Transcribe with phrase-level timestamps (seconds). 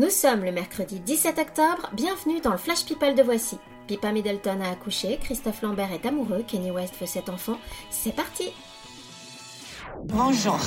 [0.00, 3.58] Nous sommes le mercredi 17 octobre, bienvenue dans le Flash People de Voici.
[3.86, 7.58] Pippa Middleton a accouché, Christophe Lambert est amoureux, Kenny West veut cet enfant.
[7.90, 8.50] C'est parti
[10.04, 10.58] Bonjour.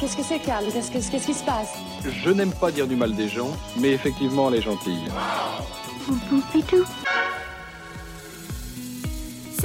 [0.00, 1.74] Qu'est-ce que c'est, Carl Qu'est-ce que- qu'est-ce qui se passe?
[2.24, 5.04] Je n'aime pas dire du mal des gens, mais effectivement, elle est gentille.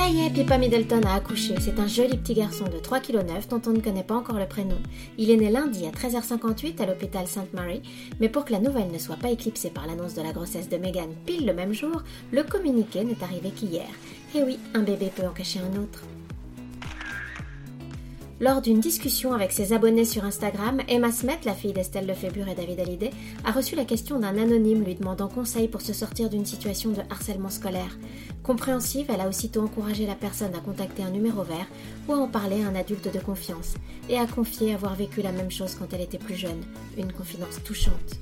[0.08, 1.56] Ça y est, Pippa Middleton a accouché.
[1.60, 4.46] C'est un joli petit garçon de 3,9 kg dont on ne connaît pas encore le
[4.46, 4.78] prénom.
[5.18, 7.52] Il est né lundi à 13h58 à l'hôpital St.
[7.52, 7.82] Mary,
[8.22, 10.78] mais pour que la nouvelle ne soit pas éclipsée par l'annonce de la grossesse de
[10.78, 13.90] Meghan pile le même jour, le communiqué n'est arrivé qu'hier.
[14.34, 16.04] Et oui, un bébé peut en cacher un autre.
[18.40, 22.54] Lors d'une discussion avec ses abonnés sur Instagram, Emma Smet, la fille d'Estelle Lefébure et
[22.54, 23.10] David Hallyday,
[23.44, 27.02] a reçu la question d'un anonyme lui demandant conseil pour se sortir d'une situation de
[27.10, 27.98] harcèlement scolaire.
[28.44, 31.66] Compréhensive, elle a aussitôt encouragé la personne à contacter un numéro vert
[32.08, 33.74] ou à en parler à un adulte de confiance
[34.08, 36.62] et a confié avoir vécu la même chose quand elle était plus jeune.
[36.96, 38.20] Une confidence touchante.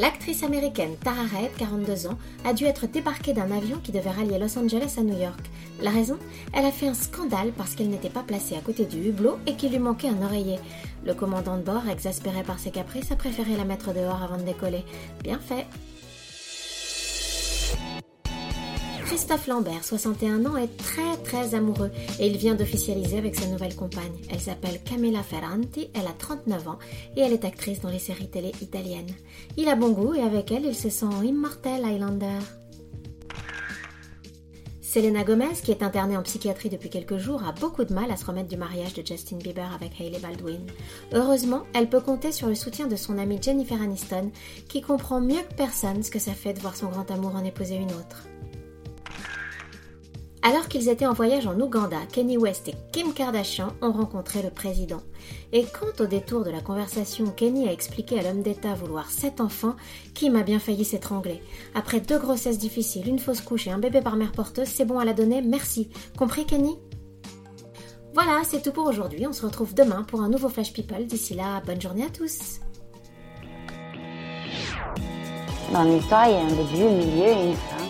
[0.00, 4.38] L'actrice américaine Tara Reid, 42 ans, a dû être débarquée d'un avion qui devait rallier
[4.38, 5.50] Los Angeles à New York.
[5.82, 6.16] La raison?
[6.54, 9.56] Elle a fait un scandale parce qu'elle n'était pas placée à côté du hublot et
[9.56, 10.58] qu'il lui manquait un oreiller.
[11.04, 14.42] Le commandant de bord, exaspéré par ses caprices, a préféré la mettre dehors avant de
[14.42, 14.86] décoller.
[15.22, 15.66] Bien fait
[19.10, 23.74] Christophe Lambert, 61 ans, est très très amoureux et il vient d'officialiser avec sa nouvelle
[23.74, 24.14] compagne.
[24.30, 26.78] Elle s'appelle Camilla Ferranti, elle a 39 ans
[27.16, 29.12] et elle est actrice dans les séries télé italiennes.
[29.56, 32.38] Il a bon goût et avec elle, il se sent immortel Highlander.
[34.80, 38.16] Selena Gomez, qui est internée en psychiatrie depuis quelques jours, a beaucoup de mal à
[38.16, 40.64] se remettre du mariage de Justin Bieber avec Hailey Baldwin.
[41.12, 44.30] Heureusement, elle peut compter sur le soutien de son amie Jennifer Aniston,
[44.68, 47.44] qui comprend mieux que personne ce que ça fait de voir son grand amour en
[47.44, 48.28] épouser une autre.
[50.42, 54.48] Alors qu'ils étaient en voyage en Ouganda, Kenny West et Kim Kardashian ont rencontré le
[54.48, 55.02] président.
[55.52, 59.42] Et quand au détour de la conversation, Kenny a expliqué à l'homme d'État vouloir sept
[59.42, 59.76] enfants,
[60.14, 61.42] Kim a bien failli s'étrangler.
[61.74, 64.98] Après deux grossesses difficiles, une fausse couche et un bébé par mère porteuse, c'est bon
[64.98, 65.90] à la donner, merci.
[66.16, 66.78] Compris Kenny
[68.14, 69.26] Voilà, c'est tout pour aujourd'hui.
[69.26, 71.04] On se retrouve demain pour un nouveau Flash People.
[71.04, 72.60] D'ici là, bonne journée à tous.
[75.70, 77.89] Dans l'histoire, il y a un début, un milieu et une fin.